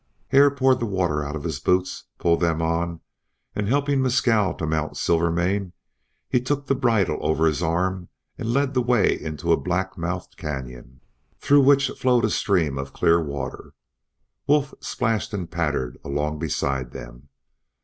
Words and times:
Hare 0.29 0.49
poured 0.49 0.79
the 0.79 0.87
water 0.87 1.23
out 1.23 1.35
of 1.35 1.43
his 1.43 1.59
boots, 1.59 2.05
pulled 2.17 2.39
them 2.39 2.59
on, 2.59 3.01
and 3.55 3.67
helping 3.67 4.01
Mescal 4.01 4.55
to 4.55 4.65
mount 4.65 4.97
Silvermane, 4.97 5.73
he 6.27 6.41
took 6.41 6.65
the 6.65 6.73
bridle 6.73 7.19
over 7.21 7.45
his 7.45 7.61
arm 7.61 8.09
and 8.35 8.51
led 8.51 8.73
the 8.73 8.81
way 8.81 9.13
into 9.13 9.51
a 9.51 9.57
black 9.61 9.99
mouthed 9.99 10.37
canyon, 10.37 11.01
through 11.37 11.61
which 11.61 11.89
flowed 11.91 12.25
a 12.25 12.31
stream 12.31 12.79
of 12.79 12.93
clear 12.93 13.21
water. 13.23 13.75
Wolf 14.47 14.73
splashed 14.79 15.35
and 15.35 15.51
pattered 15.51 15.99
along 16.03 16.39
beside 16.39 16.91
him. 16.91 17.29